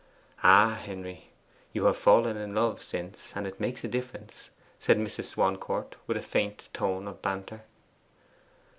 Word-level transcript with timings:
'Ah, 0.41 0.79
Henry, 0.83 1.29
you 1.73 1.85
have 1.85 1.95
fallen 1.95 2.35
in 2.35 2.55
love 2.55 2.81
since 2.83 3.35
and 3.35 3.45
it 3.45 3.59
makes 3.59 3.83
a 3.83 3.87
difference,' 3.87 4.49
said 4.79 4.97
Mrs. 4.97 5.25
Swancourt 5.25 5.95
with 6.07 6.17
a 6.17 6.23
faint 6.23 6.69
tone 6.73 7.07
of 7.07 7.21
banter. 7.21 7.61